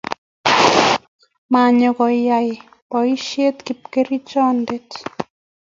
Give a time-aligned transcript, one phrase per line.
[1.51, 2.51] manyo koyae
[2.91, 4.75] boisiet kipkerichonde.